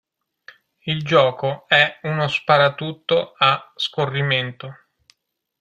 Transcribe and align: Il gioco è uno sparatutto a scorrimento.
Il 0.87 1.03
gioco 1.03 1.65
è 1.67 1.99
uno 2.01 2.27
sparatutto 2.27 3.33
a 3.37 3.71
scorrimento. 3.75 4.75